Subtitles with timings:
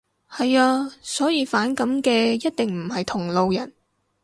[0.27, 0.89] 係呀。
[1.03, 3.71] 所以反感嘅一定唔係同路人